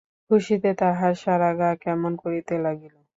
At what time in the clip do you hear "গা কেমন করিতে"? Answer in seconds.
1.59-2.53